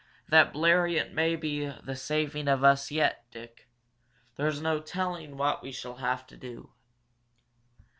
"That 0.29 0.51
Bleriot 0.51 1.13
maybe 1.13 1.67
the 1.83 1.95
saving 1.95 2.47
of 2.47 2.63
us 2.63 2.89
yet, 2.89 3.23
Dick. 3.29 3.69
There's 4.35 4.59
no 4.59 4.79
telling 4.81 5.37
what 5.37 5.61
we 5.61 5.71
shall 5.71 5.97
have 5.97 6.25
to 6.25 6.37
do." 6.37 6.71